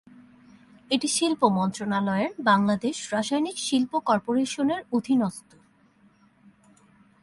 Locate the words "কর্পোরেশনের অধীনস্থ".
3.99-5.49